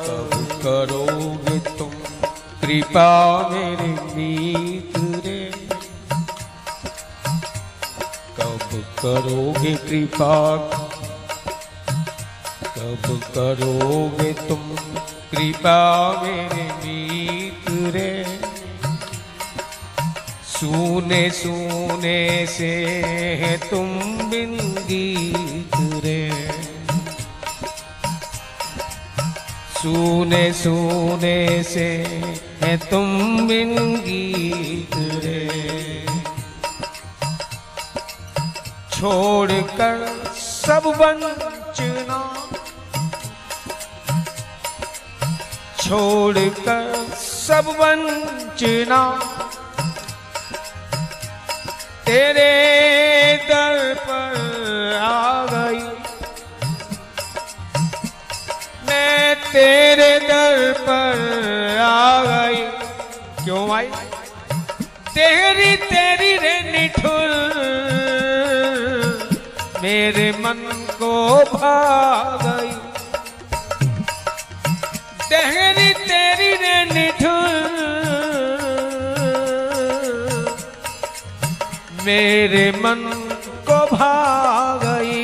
[0.00, 1.90] कब करोगे तुम।
[2.60, 4.92] कृपा मेरे मीत
[5.26, 5.50] रे।
[8.36, 10.56] कब करोगे कृपा?
[12.64, 14.76] कब करोगे तुम?
[15.30, 18.40] कृपा मेरे मीत रे।
[20.44, 22.76] सुने सुने से
[23.70, 25.70] तुम बिन गीत
[26.04, 26.69] रे।
[29.80, 31.88] सुने सुने से
[32.62, 33.08] है तुम
[33.48, 36.06] बिन गीत रे।
[38.90, 42.20] छोड़कर सब वंचना।
[45.82, 49.02] छोड़कर सब वंचना।
[52.06, 52.52] तेरे
[53.48, 55.89] दर पर आ गई
[60.90, 62.62] पर आ गई।
[63.44, 63.86] क्यों आई
[65.14, 67.30] तेरी तेरी रे निठुर
[69.82, 70.60] मेरे मन
[70.92, 71.12] को
[71.52, 71.76] भा
[72.42, 72.72] गई।
[75.28, 77.58] तेरी तेरी रे निठुर
[82.04, 83.02] मेरे मन
[83.68, 84.14] को भा
[84.84, 85.18] गई।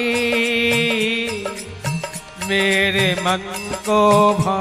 [2.49, 3.45] मेरे मन
[3.87, 4.01] को
[4.35, 4.61] भा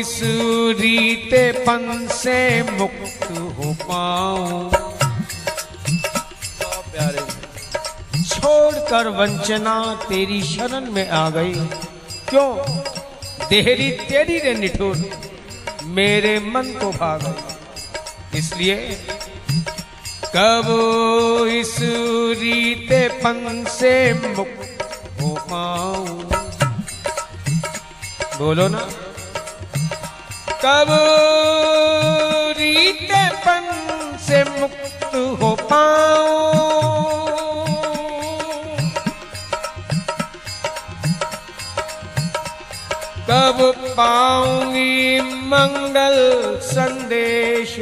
[0.00, 0.20] इस
[0.80, 4.70] रीतेपन से मुक्त हो पाऊँ।
[6.92, 7.20] प्यारे।
[8.24, 11.52] छोड़कर वंचना तेरी शरण में आ गई।
[12.28, 12.56] क्यों?
[13.48, 15.10] देहरी तेरी रे निठुर
[15.82, 17.34] मेरे मन को भाग
[18.34, 18.76] इसलिए
[20.36, 20.66] कब
[21.50, 21.76] इस
[22.40, 24.82] रीतेपन से मुक्त
[25.20, 26.08] हो पाऊँ?
[28.38, 28.88] बोलो ना।
[30.64, 30.88] कब
[32.58, 33.66] रीतेपन
[34.20, 36.40] से मुक्त हो पाऊँ।
[43.30, 43.58] कब
[43.96, 46.16] पाऊँगी मंगल
[46.62, 47.76] संदेश?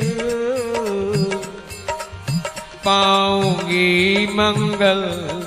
[2.85, 5.03] पाऊँगी मंगल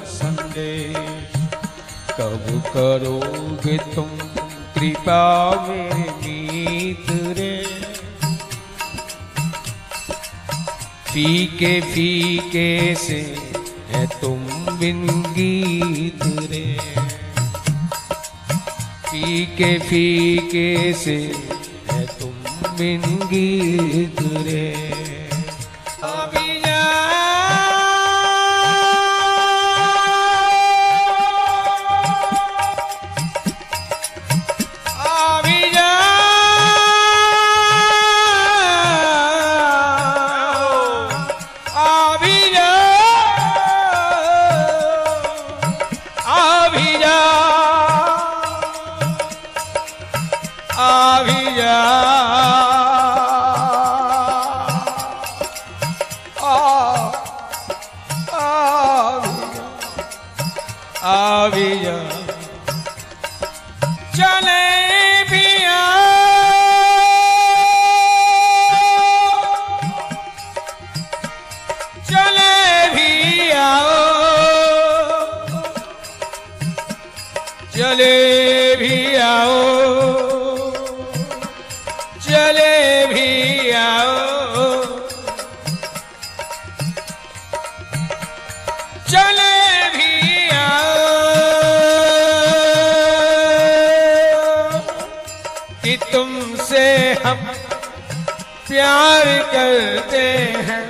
[0.05, 1.35] संदेश।
[2.19, 4.09] कब करोगे तुम
[4.75, 5.21] कृपा
[5.67, 6.10] मेरे?
[11.13, 13.19] फीके फीके से
[13.91, 14.45] है तुम
[14.79, 16.77] बिन गीत रे।
[19.09, 21.15] फीके फीके से
[21.91, 22.33] है तुम
[22.77, 23.01] बिन
[23.33, 25.00] गीत रे।
[61.83, 61.95] जा
[64.17, 65.45] चले भी
[72.09, 72.53] चले
[72.95, 73.97] भी आओ
[77.75, 79.59] चले भी आओ
[82.27, 83.00] चले
[98.81, 100.21] प्यार करते
[100.67, 100.85] हैं।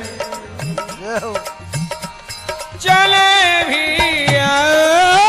[2.84, 3.32] चले
[3.70, 5.26] भी आओ।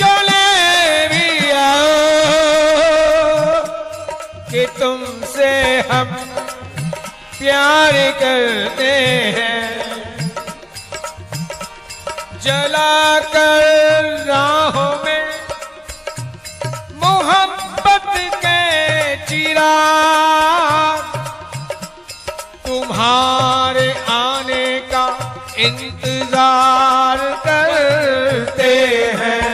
[0.00, 0.46] चले
[1.08, 1.90] भी आओ
[4.50, 5.52] कि तुमसे
[5.92, 6.16] हम
[7.38, 7.92] प्यार
[8.22, 8.94] करते
[9.38, 9.68] हैं।
[12.40, 15.22] जला कर राहों में
[17.04, 18.08] मोहब्बत
[18.44, 18.60] के
[19.26, 19.72] चिरा
[23.06, 25.04] तुम्हारे आने का
[25.58, 28.72] इंतज़ार करते
[29.20, 29.50] हैं।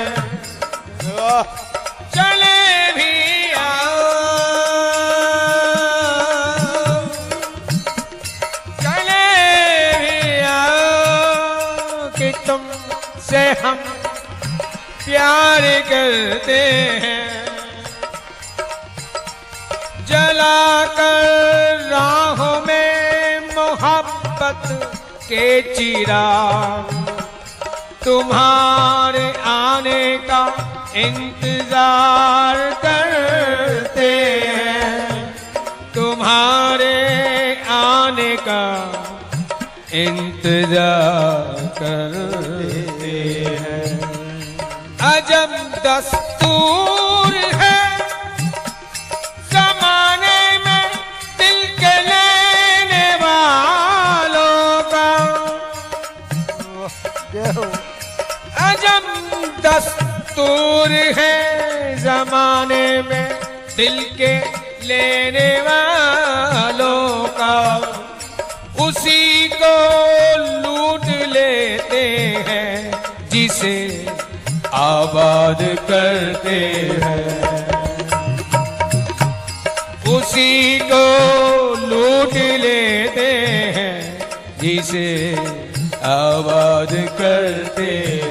[2.14, 2.60] चले
[2.96, 4.06] भी आओ।
[8.80, 9.26] चले
[9.98, 12.62] भी आओ कि तुम
[13.28, 13.76] से हम
[15.04, 16.60] प्यार करते
[17.04, 17.20] हैं।
[20.08, 20.60] जला
[20.96, 22.91] कर राहों में
[23.82, 24.66] मोहब्बत
[25.22, 26.26] के चिरा।
[28.04, 30.42] तुम्हारे आने का
[30.96, 34.12] इंतज़ार करते
[34.44, 35.34] हैं।
[35.94, 36.94] तुम्हारे
[37.72, 38.62] आने का
[40.04, 43.16] इंतज़ार करते
[43.62, 43.84] हैं।
[45.12, 47.01] अजब दस्तूर
[59.64, 61.36] दस्तूर है
[62.02, 63.28] जमाने में
[63.76, 64.34] दिल के
[64.86, 67.04] लेने वालों
[67.38, 67.56] का।
[68.84, 69.74] उसी को
[70.62, 72.04] लूट लेते
[72.48, 72.74] हैं
[73.30, 73.76] जिसे
[74.74, 75.60] आबाद
[75.90, 76.58] करते
[77.02, 77.24] हैं।
[80.12, 81.04] उसी को
[81.86, 82.34] लूट
[82.64, 83.30] लेते
[83.76, 83.96] हैं
[84.60, 85.08] जिसे
[86.12, 88.21] आबाद करते हैं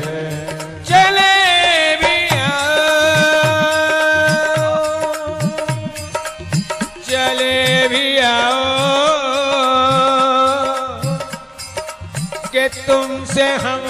[7.21, 8.63] चले भी आओ।
[12.51, 13.81] कि तुमसे हम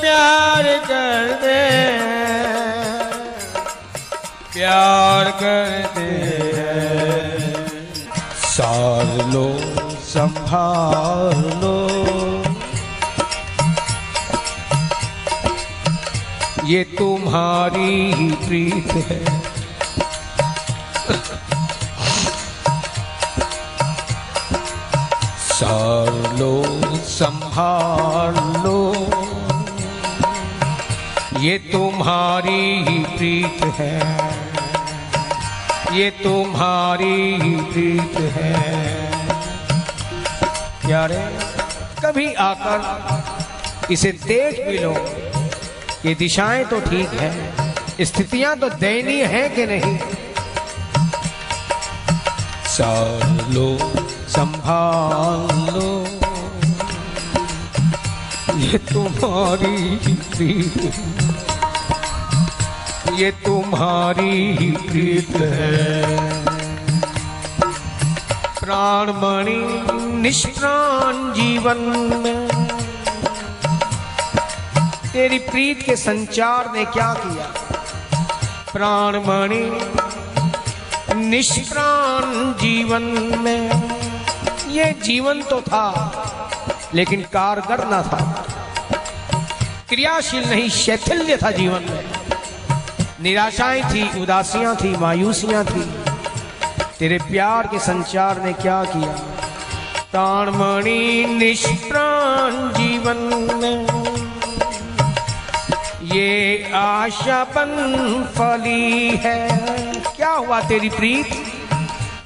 [0.00, 2.58] प्यार करते हैं।
[4.52, 6.08] प्यार करते
[6.56, 9.58] हैं। सार लो
[10.00, 11.88] संभाल लो।
[16.64, 19.48] ये तुम्हारी ही प्रीत है।
[25.58, 26.50] सार लो
[27.04, 28.80] संभाल। लो
[31.40, 33.96] ये तुम्हारी ही प्रीत है।
[35.92, 38.52] ये तुम्हारी ही प्रीत है।
[40.86, 41.20] प्यारे,
[42.04, 44.94] कभी आकर इसे देख भी लो।
[46.04, 47.32] ये दिशाएँ तो ठीक है,
[48.04, 49.96] स्थितियाँ तो दयनीय है कि नहीं?
[52.68, 53.68] सार लो
[54.38, 56.06] संभाल। लो
[58.56, 60.94] ये तुम्हारी प्रीत
[63.18, 66.04] ये तुम्हारी ही प्रीत है।
[68.60, 69.86] प्राणमणि
[70.22, 71.78] निष्प्राण जीवन
[72.24, 72.48] में।
[75.12, 77.46] तेरी प्रीत के संचार ने क्या किया?
[78.72, 79.90] प्राणमणि
[81.14, 83.02] निष्प्राण जीवन
[83.38, 83.87] में।
[84.70, 85.84] ये जीवन तो था,
[86.94, 88.46] लेकिन कारगर ना था।
[89.88, 92.04] क्रियाशील नहीं, शैथिल्य था जीवन में।
[93.22, 95.80] निराशाएँ थी, उदासियाँ थी, मायूसियाँ थी।
[96.98, 99.12] तेरे प्यार के संचार ने क्या किया?
[100.12, 103.16] प्राणमणि निष्प्राण जीवन
[103.62, 103.86] में।
[106.16, 107.70] ये आशापन
[108.36, 109.48] फली है।
[110.16, 111.57] क्या हुआ तेरी प्रीत?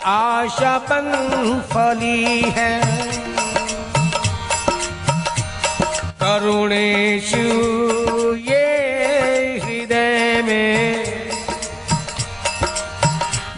[0.04, 1.06] आशापन
[1.70, 2.82] फली है।
[6.22, 7.34] करुणेश,
[8.48, 8.66] ये
[9.64, 11.04] हृदय में।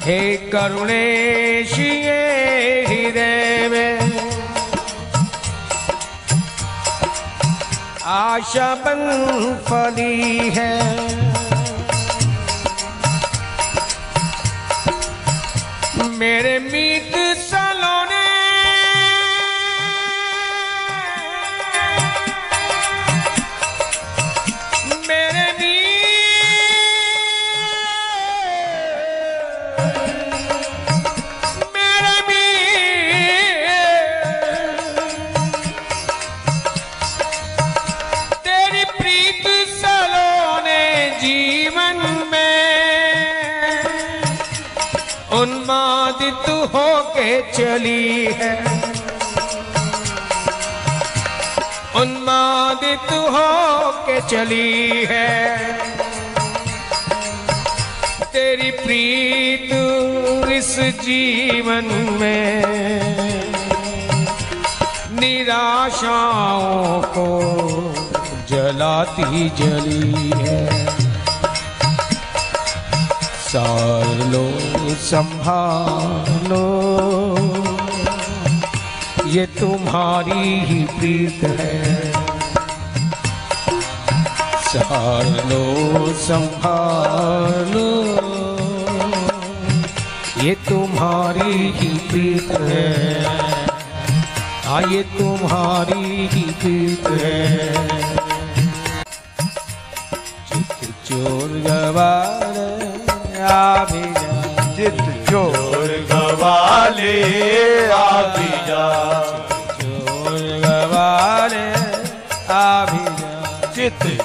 [0.00, 4.30] हे करुणेश, ये हृदय में।
[8.04, 9.00] आशा बन
[9.68, 11.23] फली है।
[16.10, 17.53] मेरे मीत सलोने
[46.24, 48.64] उन्मादित होके चली है।
[51.96, 55.56] उन्मादित हो के चली है।
[58.32, 59.70] तेरी प्रीत
[60.52, 61.84] इस जीवन
[62.20, 62.62] में
[65.20, 67.28] निराशाओं को
[68.48, 71.03] जलाती जली है।
[73.54, 74.50] सालो
[74.94, 76.62] संभालो।
[79.26, 82.12] ये तुम्हारी ही प्रीत है।
[84.64, 85.64] सालो
[86.14, 87.90] संभालो।
[90.42, 93.24] ये तुम्हारी ही प्रीत है।
[94.92, 97.74] ये तुम्हारी ही प्रीत है।
[100.48, 102.53] चित चोर गवार
[103.52, 104.32] आ भी जा
[104.76, 107.14] चित चोर गवाले
[107.94, 108.84] आ भी जा